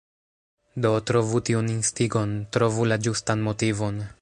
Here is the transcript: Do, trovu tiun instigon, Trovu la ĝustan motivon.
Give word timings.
Do, 0.85 0.93
trovu 1.09 1.41
tiun 1.49 1.69
instigon, 1.75 2.33
Trovu 2.57 2.89
la 2.93 2.99
ĝustan 3.09 3.45
motivon. 3.51 4.03